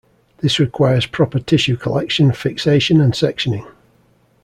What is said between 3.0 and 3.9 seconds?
sectioning.